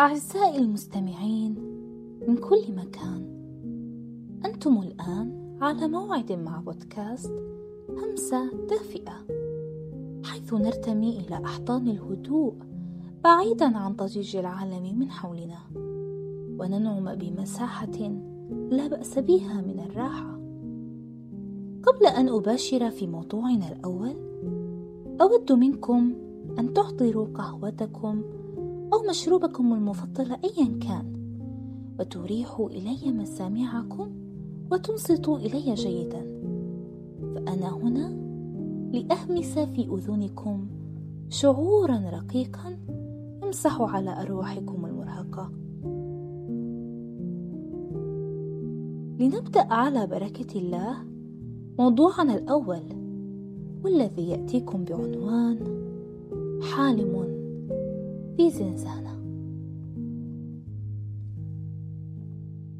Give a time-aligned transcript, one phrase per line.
[0.00, 1.54] أعزائي المستمعين
[2.28, 3.26] من كل مكان
[4.44, 7.32] أنتم الآن على موعد مع بودكاست
[7.88, 9.26] همسة دافئة
[10.24, 12.54] حيث نرتمي إلى أحضان الهدوء
[13.24, 15.58] بعيدا عن ضجيج العالم من حولنا
[16.58, 17.98] وننعم بمساحة
[18.70, 20.32] لا بأس بها من الراحة.
[21.82, 24.16] قبل أن أباشر في موضوعنا الأول
[25.20, 26.12] أود منكم
[26.58, 28.22] أن تحضروا قهوتكم
[28.92, 31.12] أو مشروبكم المفضل أيا كان.
[32.00, 34.10] وتريحوا إلي مسامعكم
[34.72, 36.42] وتنصتوا إلي جيدا.
[37.34, 38.08] فأنا هنا
[38.92, 40.68] لأهمس في أذنكم
[41.28, 42.78] شعورا رقيقا
[43.42, 45.52] يمسح على أرواحكم المرهقة.
[49.20, 50.96] لنبدأ على بركة الله
[51.78, 52.82] موضوعنا الأول
[53.84, 55.58] والذي يأتيكم بعنوان
[56.62, 57.31] حالم
[58.36, 59.12] في زنزانة.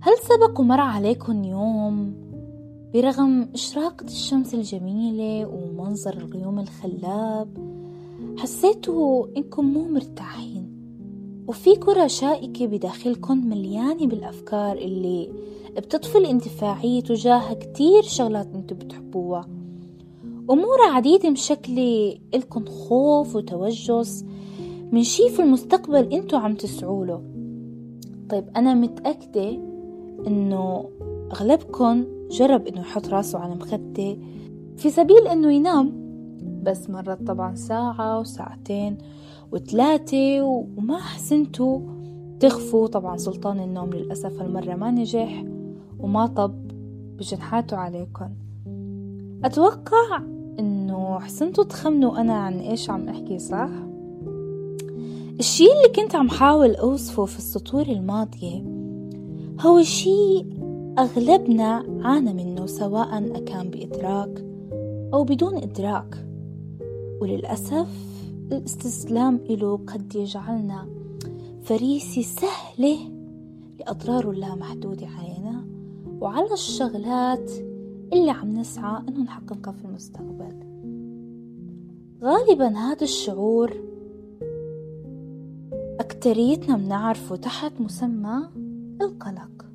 [0.01, 2.15] هل سبق ومر عليكم يوم
[2.95, 7.49] برغم إشراقة الشمس الجميلة ومنظر الغيوم الخلاب؟
[8.39, 10.73] حسيتوا إنكم مو مرتاحين
[11.49, 15.33] وفي كرة شائكة بداخلكم مليانة بالأفكار اللي
[15.77, 19.49] بتطفي الاندفاعية تجاه كتير شغلات انتو بتحبوها.
[20.51, 24.25] أمور عديدة مشكلة إلكن خوف وتوجس
[24.93, 27.23] من شي في المستقبل انتو عم تسعوله
[28.29, 29.59] طيب أنا متأكدة
[30.27, 30.85] إنه
[31.33, 34.17] أغلبكم جرب إنه يحط راسه على مخدة
[34.77, 35.93] في سبيل إنه ينام
[36.63, 38.99] بس مرت طبعا ساعة وساعتين
[39.53, 41.81] وثلاثة وما حسنتوا
[42.41, 42.87] تخفوا.
[42.87, 45.45] طبعا سلطان النوم للأسف هالمرة ما نجح
[45.99, 46.69] وما طب
[47.19, 48.29] بجنحاته عليكم
[49.45, 50.23] أتوقع
[50.59, 53.71] إنه حسنتوا تخمنوا أنا عن إيش عم أحكي صح؟
[55.43, 58.65] الشي اللي كنت عم حاول أوصفه في السطور الماضية
[59.61, 60.47] هو شي
[60.99, 64.45] أغلبنا عانى منه سواء أكان بإدراك
[65.15, 66.27] أو بدون إدراك.
[67.21, 67.89] وللأسف
[68.53, 70.89] الاستسلام إله قد يجعلنا
[71.63, 72.99] فريسة سهلة
[73.81, 75.65] لأضراره اللامحدودة علينا
[76.21, 77.51] وعلى الشغلات
[78.13, 80.55] اللي عم نسعى إنه نحققها في المستقبل.
[82.23, 83.92] غالبا هذا الشعور
[86.23, 88.49] أكتريتنا بنعرفه تحت مسمى
[89.01, 89.67] القلق.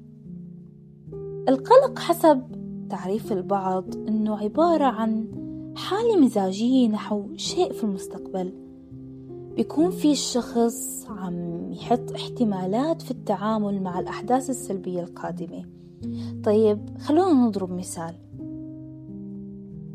[1.50, 2.42] القلق حسب
[2.90, 5.28] تعريف البعض إنه عبارة عن
[5.76, 8.54] حالة مزاجية نحو شيء في المستقبل.
[9.56, 15.66] بيكون في الشخص عم يحط احتمالات في التعامل مع الأحداث السلبية القادمة.
[16.44, 18.16] طيب خلونا نضرب مثال.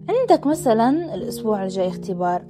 [0.08, 2.44] عندك مثلا الأسبوع الجاي اختبار.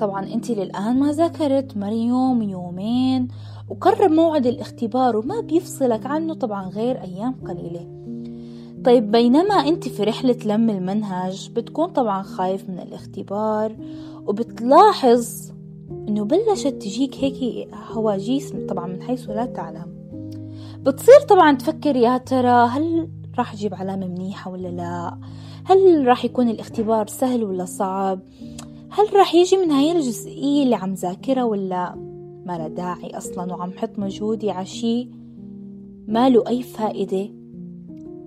[0.00, 3.28] طبعا أنت للآن ما ذاكرت مر يوم يومين
[3.68, 7.98] وقرب موعد الاختبار وما بيفصلك عنه طبعا غير أيام قليلة.
[8.84, 13.76] طيب بينما أنت في رحلة لم المنهج بتكون طبعا خايف من الاختبار
[14.26, 15.50] وبتلاحظ
[16.08, 19.98] إنه بلشت تجيك هيك هواجيس طبعا من حيث لا تعلم.
[20.82, 23.08] بتصير طبعا تفكر يا ترى هل
[23.38, 25.18] راح أجيب علامة منيحة ولا لا؟
[25.64, 28.20] هل راح يكون الاختبار سهل ولا صعب؟
[28.90, 31.94] هل راح يجي من هاي الجزئية اللي عم ذاكرها ولا
[32.46, 35.08] ما له داعي أصلا وعم حط مجهودي عشي
[36.06, 37.30] ما له أي فائدة؟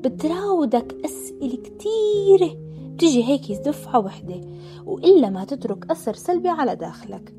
[0.03, 2.57] بتراودك أسئلة كتيرة.
[2.94, 4.41] بتجي هيك دفعة وحدة
[4.85, 7.35] وإلا ما تترك أثر سلبي على داخلك.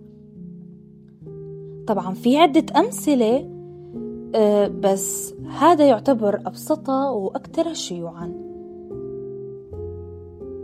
[1.87, 3.50] طبعا في عدة أمثلة
[4.34, 8.52] أه بس هذا يعتبر أبسطها وأكثر شيوعا.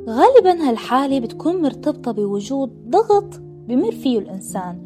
[0.08, 4.78] غالبا هالحالة بتكون مرتبطة بوجود ضغط بمر فيه الإنسان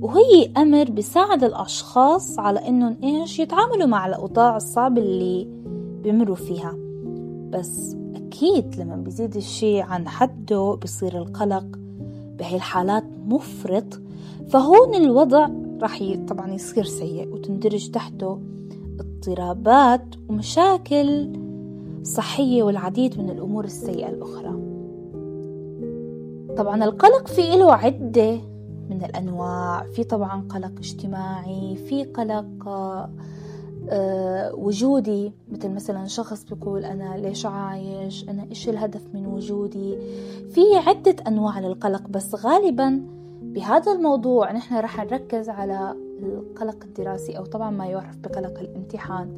[0.00, 5.48] وهي أمر بيساعد الأشخاص على إنهم إيش؟ يتعاملوا مع الأوضاع الصعبة اللي
[6.02, 6.74] بيمروا فيها.
[7.50, 11.66] بس أكيد لما بيزيد الشي عن حده بصير القلق
[12.38, 14.00] بهي الحالات مفرط
[14.48, 15.48] فهون الوضع
[15.82, 18.40] راح طبعا يصير سيء وتندرج تحته
[19.00, 21.32] اضطرابات ومشاكل
[22.02, 24.52] صحية والعديد من الأمور السيئة الأخرى.
[26.56, 28.40] طبعا القلق في له عدة
[28.90, 29.82] من الأنواع.
[29.82, 32.68] في طبعا قلق اجتماعي في قلق
[33.90, 35.32] أه وجودي.
[35.52, 39.98] مثل مثلا شخص بيقول أنا ليش عايش؟ أنا إيش الهدف من وجودي؟
[40.50, 42.08] في عدة أنواع للقلق.
[42.08, 43.02] بس غالبا
[43.42, 49.28] بهذا الموضوع نحن رح نركز على القلق الدراسي أو طبعا ما يعرف بقلق الامتحان.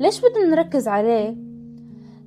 [0.00, 1.36] ليش بدنا نركز عليه؟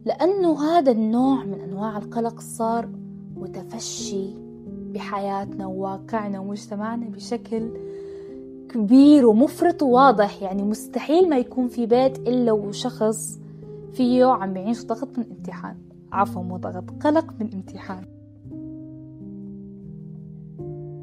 [0.05, 2.89] لأنه هذا النوع من أنواع القلق صار
[3.35, 4.29] متفشي
[4.93, 7.71] بحياتنا وواقعنا ومجتمعنا بشكل
[8.69, 10.41] كبير ومفرط وواضح.
[10.41, 13.39] يعني مستحيل ما يكون في بيت إلا وشخص
[13.91, 15.77] فيه عم يعيش ضغط من امتحان.
[16.11, 18.05] عفوا مو ضغط قلق من امتحان.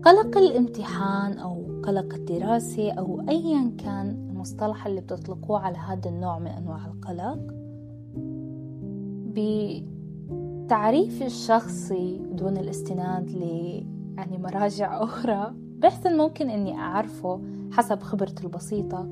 [0.05, 6.47] قلق الامتحان أو قلق الدراسة أو أيا كان المصطلح اللي بتطلقوه على هذا النوع من
[6.47, 7.64] أنواع القلق
[9.35, 13.43] بتعريف الشخصي دون الاستناد ل
[14.17, 15.55] يعني مراجع أخرى.
[15.79, 17.41] بحسن ممكن إني أعرفه
[17.73, 19.09] حسب خبرتي البسيطة.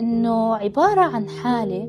[0.00, 1.88] إنه عبارة عن حالة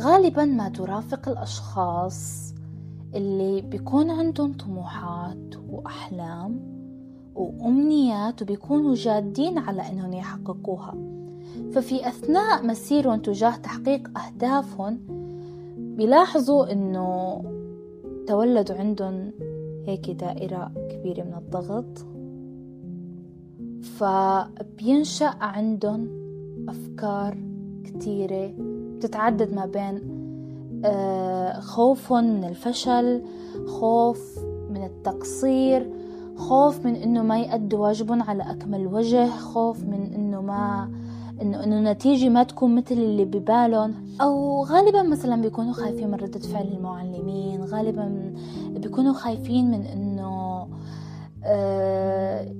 [0.00, 2.54] غالبا ما ترافق الأشخاص
[3.14, 6.60] اللي بيكون عندهم طموحات وأحلام
[7.34, 10.94] وأمنيات وبيكونوا جادين على إنهم يحققوها.
[11.72, 15.23] ففي أثناء مسيرهم تجاه تحقيق أهدافهم
[15.96, 17.40] بيلاحظوا إنه
[18.26, 19.32] تولدوا عندهم
[19.86, 22.06] هيك دائرة كبيرة من الضغط
[23.82, 26.08] فبينشأ عندهم
[26.68, 27.38] أفكار
[27.84, 28.54] كتيرة
[28.96, 30.24] بتتعدد ما بين
[30.84, 33.22] آه، خوف من الفشل
[33.66, 34.38] خوف
[34.70, 35.90] من التقصير
[36.36, 40.90] خوف من إنه ما يأدوا واجبهم على أكمل وجه خوف من إنه ما
[41.42, 43.94] انه انه النتيجة ما تكون مثل اللي ببالهم.
[44.20, 48.34] أو غالبا مثلا بيكونوا خايفين من ردة فعل المعلمين غالبا
[48.68, 50.66] بيكونوا خايفين من إنه
[51.44, 52.54] آه،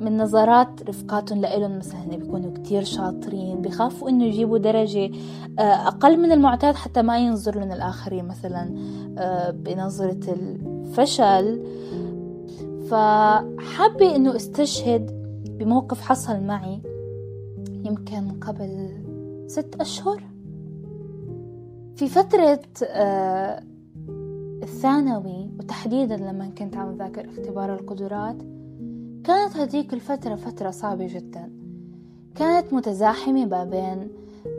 [0.00, 1.78] من نظرات رفقاتهم لإلهم.
[1.78, 5.10] مثلا بيكونوا كتير شاطرين بخافوا إنه يجيبوا درجة
[5.58, 8.24] آه، أقل من المعتاد حتى ما ينظر لهم الآخرين.
[8.24, 8.74] مثلا
[9.18, 11.62] آه، بنظرة الفشل.
[12.90, 15.22] فحابة إنه أستشهد
[15.58, 16.91] بموقف حصل معي.
[17.84, 18.88] يمكن قبل
[19.46, 20.22] ست أشهر.
[21.96, 23.62] في فترة آه،
[24.62, 28.36] الثانوي وتحديدا لما كنت عم ذاكر اختبار القدرات
[29.24, 31.50] كانت هذيك الفترة فترة صعبة جدا.
[32.34, 34.08] كانت متزاحمة ما بين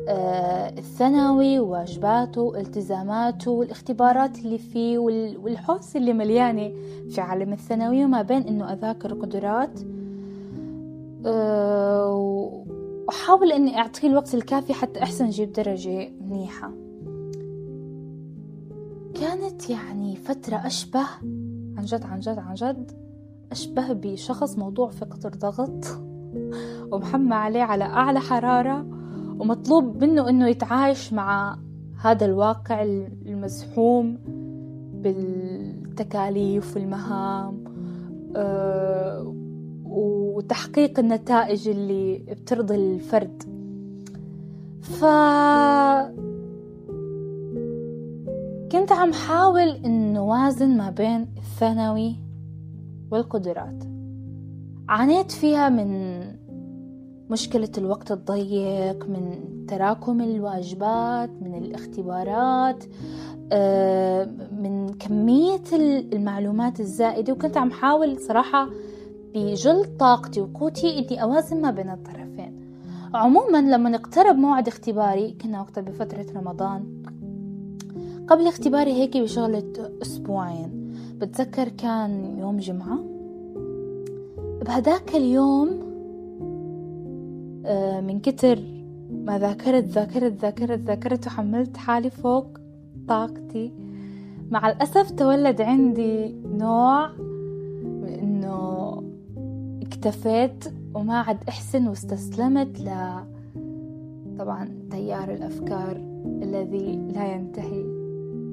[0.07, 6.71] آه، الثانوي وواجباته والتزاماته والاختبارات اللي فيه والحوس اللي مليانة
[7.09, 9.79] في عالم الثانوي وما بين إنه أذاكر قدرات
[11.25, 12.63] آه،
[13.07, 16.71] وحاول إني أعطيه الوقت الكافي حتى أحسن أجيب درجة منيحة.
[19.13, 21.05] كانت يعني فترة أشبه
[21.77, 22.91] عن جد عن جد عن جد
[23.51, 25.85] أشبه بشخص موضوع في قطر ضغط
[26.91, 28.85] ومحمى عليه على أعلى حرارة
[29.39, 31.57] ومطلوب منه إنه يتعايش مع
[32.01, 32.83] هذا الواقع
[33.25, 34.17] المزحوم
[34.93, 37.63] بالتكاليف والمهام
[38.35, 39.35] آه،
[39.93, 43.43] وتحقيق النتائج اللي بترضي الفرد.
[44.81, 45.05] ف
[48.71, 52.15] كنت عم حاول إنه وازن ما بين الثانوي
[53.11, 53.83] والقدرات.
[54.89, 56.19] عانيت فيها من
[57.29, 62.83] مشكلة الوقت الضيق من تراكم الواجبات من الاختبارات
[63.51, 65.63] آه، من كمية
[66.13, 67.33] المعلومات الزائدة.
[67.33, 68.69] وكنت عم حاول صراحة
[69.35, 72.63] بجل طاقتي وقوتي إني أوازن ما بين الطرفين.
[73.13, 77.03] عموما لما اقترب موعد اختباري كنا وقتها بفترة رمضان.
[78.27, 80.93] قبل اختباري هيك بشغلة أسبوعين.
[81.17, 82.99] بتذكر كان يوم جمعة؟
[84.65, 85.69] بهداك اليوم
[87.65, 88.59] آه، من كتر
[89.11, 92.47] ما ذاكرت ذاكرت ذاكرت ذاكرت وحملت حالي فوق
[93.07, 93.73] طاقتي.
[94.51, 97.09] مع الأسف تولد عندي نوع
[100.07, 102.89] اكتفيت وما عاد أحسن واستسلمت ل
[104.39, 105.95] طبعا تيار الأفكار
[106.25, 107.83] الذي لا ينتهي.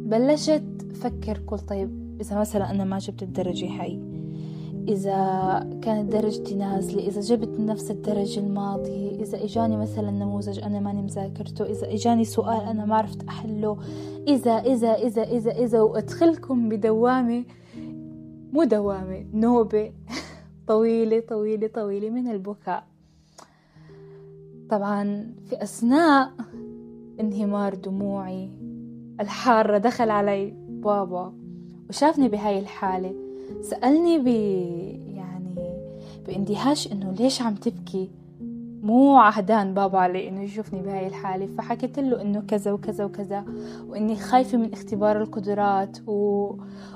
[0.06, 4.00] بلشت أفكر كل طيب إذا مثلا أنا ما جبت الدرجة هاي
[4.88, 11.02] إذا كانت درجتي نازلة إذا جبت نفس الدرجة الماضية إذا إجاني مثلا نموذج أنا ماني
[11.02, 13.76] مذاكرته إذا إجاني سؤال أنا ما عرفت أحله
[14.28, 17.44] إذا إذا إذا إذا إذا وأدخلكم بدوامة
[18.52, 19.92] مو دوامة نوبة.
[20.70, 22.84] طويلة طويلة طويلة من البكاء.
[24.70, 26.32] طبعا في أثناء
[27.20, 28.50] انهمار دموعي
[29.20, 31.32] الحارة دخل علي بابا
[31.88, 33.14] وشافني بهاي الحالة.
[33.60, 34.26] سألني ب
[35.16, 35.54] يعني
[36.26, 38.10] باندهاش إنه ليش عم تبكي؟
[38.82, 41.46] مو عهدان بابا علي إنه يشوفني بهاي الحالة.
[41.58, 43.44] فحكيت له إنه كذا وكذا وكذا
[43.88, 46.52] وإني خايفة من اختبار القدرات و...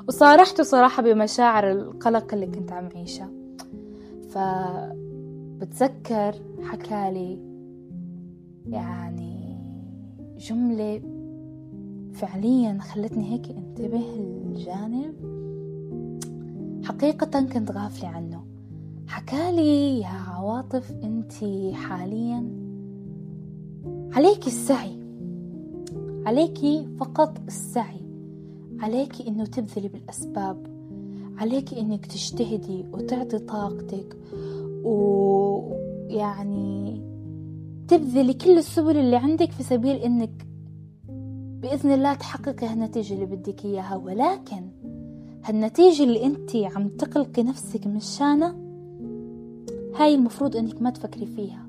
[0.09, 3.44] وصارحته صراحة بمشاعر القلق اللي كنت عم عيشها.
[5.61, 7.39] فبتذكر حكالي
[8.67, 9.59] يعني
[10.39, 11.01] جملة
[12.13, 14.15] فعليا خلتني هيك انتبه
[14.47, 15.15] الجانب.
[16.85, 18.45] حقيقة كنت غافلة عنه.
[19.09, 21.33] حكالي يا عواطف أنت
[21.73, 22.51] حاليا
[24.13, 25.05] عليك السعي.
[26.27, 28.01] عليك فقط السعي.
[28.81, 30.74] عليك إنه تبذلي بالأسباب.
[31.39, 34.17] عليك إنك تجتهدي وتعطي طاقتك
[34.85, 36.35] ويعني
[37.89, 40.47] تبذلي كل السبل اللي عندك في سبيل إنك
[41.63, 43.97] بإذن الله تحققي هالنتيجة اللي بدك إياها.
[43.97, 44.71] ولكن
[45.45, 48.55] هالنتيجة اللي أنت عم تقلقي نفسك مشانها
[49.97, 51.67] هاي المفروض أنك ما تفكري فيها.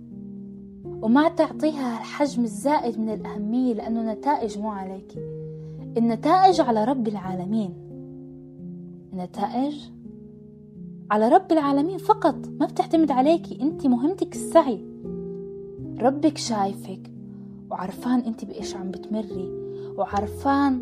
[0.86, 5.15] وما تعطيها الحجم الزائد من الأهمية لأنه نتائج مو عليك
[5.98, 7.85] النتائج على رب العالمين.
[9.15, 9.75] النتائج
[11.12, 14.86] على رب العالمين فقط ما بتعتمد عليكي انت مهمتك السعي.
[16.00, 17.12] ربك شايفك
[17.72, 19.51] وعرفان انت بإيش عم بتمري
[19.98, 20.81] وعرفان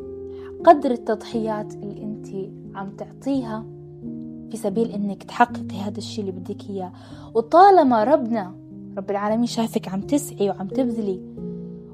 [0.66, 2.28] قدر التضحيات اللي انت
[2.76, 3.66] عم تعطيها
[4.52, 6.92] في سبيل إنك تحققي هذا الشيء اللي بدك إياه.
[7.34, 8.56] وطالما ربنا
[8.98, 11.22] رب العالمين شايفك عم تسعي وعم تبذلي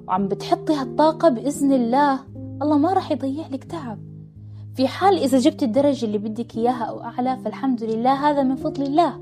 [0.07, 2.19] وعم بتحطي هالطاقة بإذن الله
[2.61, 4.08] الله ما راح يضيع لك تعب.
[4.79, 8.83] في حال إذا جبت الدرجة اللي بدك إياها أو أعلى فالحمد لله هذا من فضل
[8.83, 9.19] الله.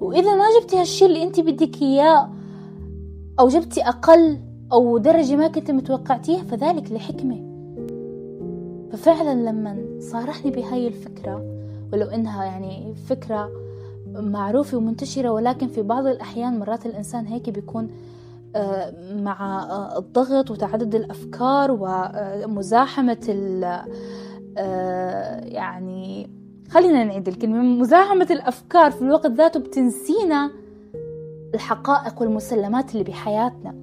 [0.00, 2.30] وإذا ما جبتي هالشي اللي أنت بدك إياه
[3.40, 4.38] أو جبتي أقل
[4.72, 7.36] أو درجة ما كنت متوقعتيها فذلك لحكمة.
[8.92, 11.44] ففعلا لما صارحني بهاي الفكرة
[11.92, 13.50] ولو إنها يعني فكرة
[14.14, 17.88] معروفة ومنتشرة ولكن في بعض الأحيان مرات الإنسان هيك بيكون
[18.56, 23.26] آه، مع آه، الضغط وتعدد الأفكار ومزاحمة
[25.44, 26.30] يعني
[26.70, 30.50] خلينا نعيد الكلمة مزاحمة الأفكار في الوقت ذاته بتنسينا
[31.54, 33.74] الحقائق والمسلمات اللي بحياتنا.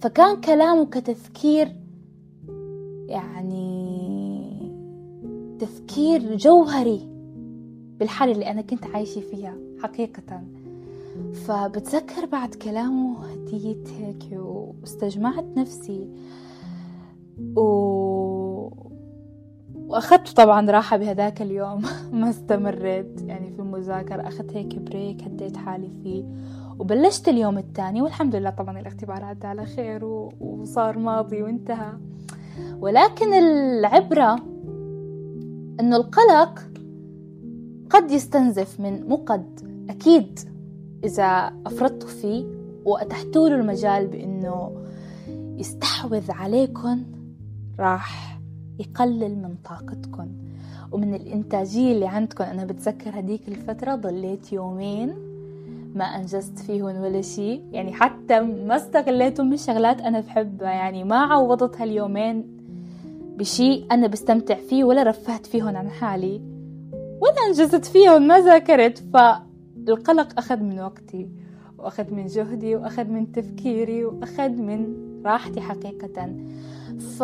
[0.00, 1.68] فكان كلامه كتذكير
[3.06, 3.64] يعني
[5.58, 7.08] تذكير جوهري
[7.98, 10.42] بالحالة اللي أنا كنت عايشة فيها حقيقة.
[11.32, 16.08] فبتذكر بعد كلامه هديت هيك واستجمعت نفسي
[17.56, 17.93] و...
[19.94, 21.82] وأخذت طبعا راحة بهداك اليوم.
[22.12, 23.22] ما استمريت.
[23.22, 26.24] يعني في المذاكرة أخذت هيك بريك هديت حالي فيه.
[26.78, 30.04] وبلشت اليوم الثاني والحمد لله طبعا الاختبار عدى على خير
[30.40, 31.92] وصار ماضي وانتهى.
[32.80, 34.34] ولكن العبرة
[35.80, 36.62] إنه القلق
[37.90, 39.60] قد يستنزف من مو قد
[39.90, 40.38] أكيد
[41.04, 42.44] إذا أفرطتوا فيه
[42.84, 44.72] وأتحتوا له المجال بأنه
[45.58, 47.02] يستحوذ عليكم
[47.78, 48.34] راح
[48.78, 50.28] يقلل من طاقتكم.
[50.92, 55.14] ومن الإنتاجية اللي عندكم أنا بتذكر هديك الفترة ضليت يومين
[55.94, 60.70] ما أنجزت فيهن ولا شيء يعني حتى ما استغليتهم من شغلات أنا بحبها.
[60.70, 62.44] يعني ما عوضت هاليومين
[63.38, 66.40] بشيء أنا بستمتع فيه ولا رفهت فيهن عن حالي
[66.92, 68.98] ولا أنجزت فيها وما ذاكرت.
[68.98, 71.28] فالقلق أخذ من وقتي
[71.78, 76.34] وأخذ من جهدي وأخذ من تفكيري وأخذ من راحتي حقيقة.
[76.98, 77.22] ف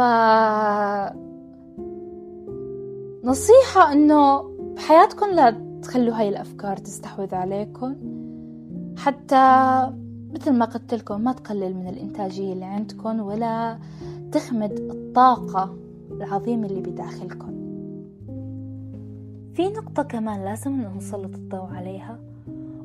[3.25, 4.43] نصيحة إنه
[4.77, 5.51] بحياتكم لا
[5.83, 7.97] تخلوا هاي الأفكار تستحوذ عليكم.
[8.99, 9.37] حتى
[10.35, 13.79] مثل ما قلت لكم ما تقلل من الإنتاجية اللي عندكم ولا
[14.33, 15.77] تخمد الطاقة
[16.11, 17.61] العظيمة اللي بداخلكم.
[19.55, 22.19] في نقطة كمان لازم نسلط الضوء عليها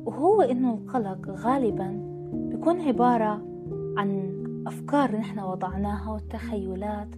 [0.04, 2.00] وهو إنه القلق غالبا
[2.32, 3.42] بيكون عبارة
[3.96, 4.32] عن
[4.66, 7.08] أفكار نحن وضعناها وتخيلات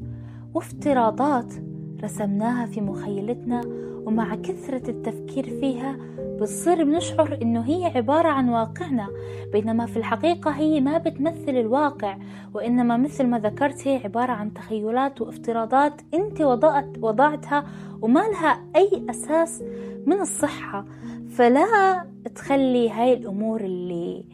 [0.55, 1.53] وافتراضات
[2.03, 3.61] رسمناها في مخيلتنا
[4.07, 9.09] ومع كثرة التفكير فيها بتصير بنشعر إنه هي عبارة عن واقعنا
[9.53, 12.17] بينما في الحقيقة هي ما بتمثل الواقع
[12.55, 17.65] وإنما مثل ما ذكرت هي عبارة عن تخيلات وافتراضات أنت وضعت وضعتها
[18.03, 19.63] وما لها أي أساس
[20.07, 20.85] من الصحة.
[21.31, 24.25] فلا تخلي هاي الأمور اللي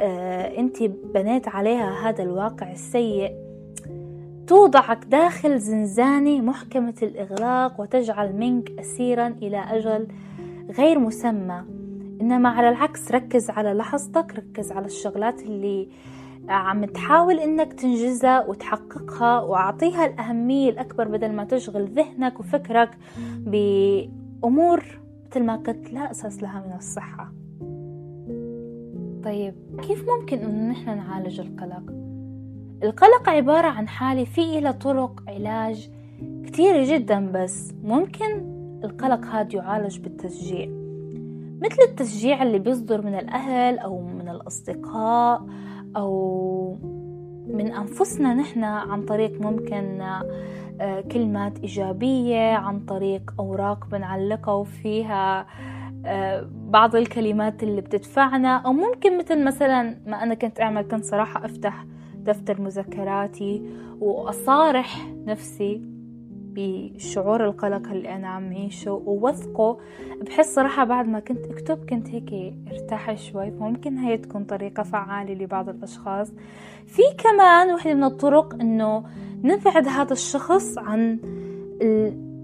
[0.00, 3.49] آه أنت بنيت عليها هذا الواقع السيء
[4.50, 10.06] توضعك داخل زنزانة محكمة الإغلاق وتجعل منك أسيرا إلى أجل
[10.70, 11.64] غير مسمى
[12.20, 15.88] إنما على العكس ركز على لحظتك ركز على الشغلات اللي
[16.48, 22.98] عم تحاول إنك تنجزها وتحققها وأعطيها الأهمية الأكبر بدل ما تشغل ذهنك وفكرك
[23.38, 24.84] بأمور
[25.26, 27.32] مثل ما قلت لا أساس لها من الصحة
[29.24, 32.09] طيب كيف ممكن إنه نحن نعالج القلق؟
[32.82, 35.90] القلق عبارة عن حالة في إلى طرق علاج
[36.44, 40.68] كتيرة جدا بس ممكن القلق هذا يعالج بالتشجيع.
[41.62, 45.46] مثل التشجيع اللي بيصدر من الأهل أو من الأصدقاء
[45.96, 46.78] أو
[47.46, 50.00] من أنفسنا نحن عن طريق ممكن
[50.80, 55.46] آه، كلمات إيجابية عن طريق أوراق بنعلقها وفيها
[56.06, 61.44] آه، بعض الكلمات اللي بتدفعنا أو ممكن مثل مثلا ما أنا كنت أعمل كنت صراحة
[61.44, 61.84] أفتح
[62.32, 63.62] دفتر مذكراتي
[64.00, 65.80] وأصارح نفسي
[66.54, 69.78] بشعور القلق اللي أنا عم عيشه ووثقه
[70.20, 75.34] بحس صراحة بعد ما كنت أكتب كنت هيك ارتاح شوي فممكن هاي تكون طريقة فعالة
[75.34, 76.32] لبعض الأشخاص.
[76.86, 79.04] في كمان وحدة من الطرق إنه
[79.44, 81.18] نبعد هذا الشخص عن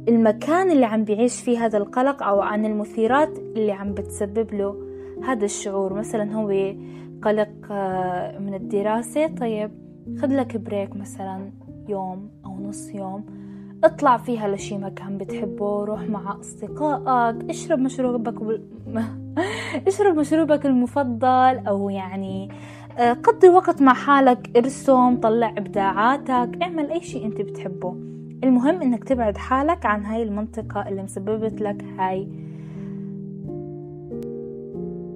[0.09, 4.77] المكان اللي عم بيعيش فيه هذا القلق أو عن المثيرات اللي عم بتسبب له
[5.25, 5.93] هذا الشعور.
[5.95, 6.51] مثلا هو
[7.23, 9.27] قلق آه، من الدراسة.
[9.27, 9.71] طيب
[10.23, 11.53] خد لك بريك مثلا
[11.89, 13.25] يوم أو نص يوم
[13.85, 18.63] اطلع فيها لشي مكان بتحبه روح مع أصدقائك اشرب مشروبك بال...
[19.89, 22.49] اشرب مشروبك المفضل أو يعني
[22.99, 27.97] آه، قضي وقت مع حالك ارسم طلع إبداعاتك اعمل أي شي أنت بتحبه.
[28.45, 32.29] المهم إنك تبعد حالك عن هاي المنطقة اللي مسببت لك هاي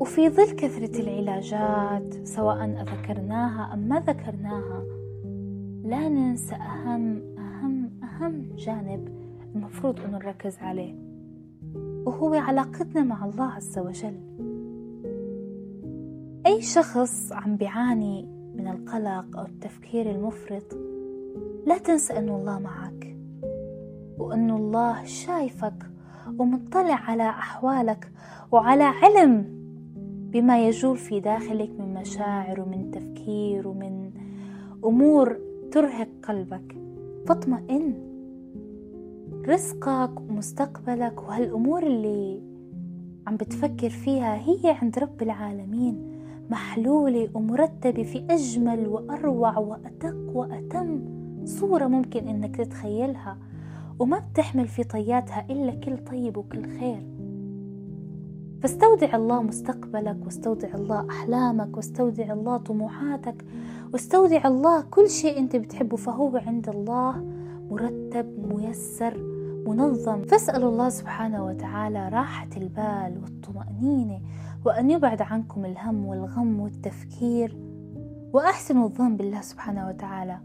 [0.01, 4.85] وفي ظل كثرة العلاجات سواء ذكرناها أم ما ذكرناها
[5.85, 9.09] لا ننسى أهم أهم أهم جانب
[9.55, 10.95] المفروض أن نركز عليه
[12.07, 14.21] وهو علاقتنا مع الله عز وجل.
[16.47, 20.79] أي شخص عم بيعاني من القلق أو التفكير المفرط
[21.67, 23.17] لا تنسى أن الله معك
[24.19, 25.91] وأن الله شايفك
[26.39, 28.13] ومطلع على أحوالك
[28.53, 29.60] وعلى علم
[30.33, 34.11] بما يجول في داخلك من مشاعر ومن تفكير ومن
[34.85, 35.39] أمور
[35.73, 36.77] ترهق قلبك.
[37.27, 37.95] فاطمئن
[39.49, 42.43] رزقك ومستقبلك وهالأمور اللي
[43.27, 46.21] عم بتفكر فيها هي عند رب العالمين
[46.51, 51.01] محلولة ومرتبة في أجمل وأروع وأدق وأتم
[51.45, 53.39] صورة ممكن إنك تتخيلها.
[53.99, 57.03] وما بتحمل في طياتها إلا كل طيب وكل خير.
[58.63, 63.45] فاستودع الله مستقبلك واستودع الله أحلامك واستودع الله طموحاتك
[63.93, 67.25] واستودع الله كل شيء أنت بتحبه فهو عند الله
[67.71, 69.17] مرتب ميسر
[69.67, 70.23] منظم.
[70.23, 74.21] فاسألوا الله سبحانه وتعالى راحة البال والطمأنينة
[74.65, 77.57] وأن يبعد عنكم الهم والغم والتفكير
[78.33, 80.39] وأحسنوا الظن بالله سبحانه وتعالى.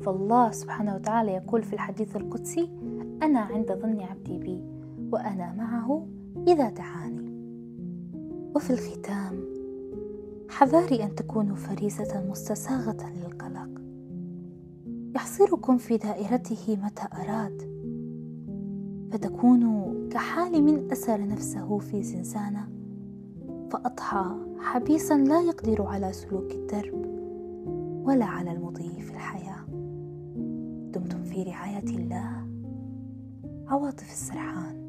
[0.00, 2.70] فالله سبحانه وتعالى يقول في الحديث القدسي
[3.22, 4.64] أنا عند ظن عبدي بي
[5.12, 6.06] وأنا معه
[6.48, 6.99] إذا دعاني.
[8.60, 9.44] وفي الختام
[10.48, 13.80] حذاري أن تكونوا فريسة مستساغة للقلق.
[15.14, 17.62] يحصركم في دائرته متى أراد.
[19.12, 22.68] فتكونوا كحال من أسر نفسه في زنزانة
[23.70, 27.06] فأضحى حبيسا لا يقدر على سلوك الدرب
[28.06, 29.64] ولا على المضي في الحياة.
[30.92, 32.46] دمتم في رعاية الله.
[33.68, 34.79] عواطف السرحان.